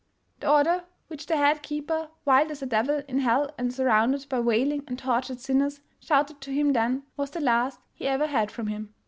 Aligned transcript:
The 0.39 0.49
order 0.49 0.85
which 1.09 1.27
the 1.27 1.37
head 1.37 1.61
keeper, 1.61 2.09
wild 2.25 2.49
as 2.49 2.63
a 2.63 2.65
devil 2.65 3.03
in 3.07 3.19
hell 3.19 3.53
and 3.59 3.71
surrounded 3.71 4.25
by 4.29 4.39
wailing 4.39 4.83
and 4.87 4.97
tortured 4.97 5.39
sinners, 5.39 5.81
shouted 5.99 6.41
to 6.41 6.51
him 6.51 6.73
then, 6.73 7.03
was 7.15 7.29
the 7.29 7.39
last 7.39 7.79
he 7.93 8.07
ever 8.07 8.25
had 8.25 8.49
from 8.49 8.65
him. 8.65 8.95